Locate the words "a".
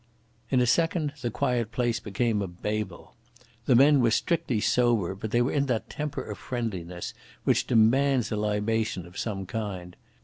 0.61-0.65, 2.41-2.47, 8.31-8.35